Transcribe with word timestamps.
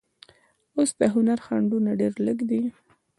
اوس 0.75 0.91
د 0.99 1.01
هنر 1.13 1.39
خنډونه 1.45 1.91
ډېر 1.99 2.13
لږ 2.25 2.39
دي. 2.49 2.61